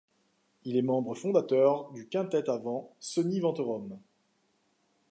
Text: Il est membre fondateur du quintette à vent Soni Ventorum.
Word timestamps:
Il 0.63 0.77
est 0.77 0.81
membre 0.81 1.13
fondateur 1.13 1.91
du 1.91 2.07
quintette 2.09 2.49
à 2.49 2.57
vent 2.57 2.91
Soni 2.99 3.39
Ventorum. 3.39 3.99